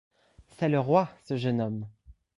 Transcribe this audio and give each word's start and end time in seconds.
C’est 0.57 0.69
le 0.69 0.79
Roi! 0.79 1.09
ce 1.25 1.37
jeune 1.37 1.61
homme! 1.61 1.85